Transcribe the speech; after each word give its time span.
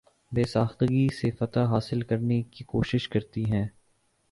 بے 0.31 0.43
ساختگی 0.43 1.07
سے 1.11 1.29
فتح 1.31 1.65
حاصل 1.69 2.01
کرنے 2.01 2.41
کی 2.43 2.63
کوشش 2.63 3.07
کرتی 3.09 3.43
ہیں 3.45 3.65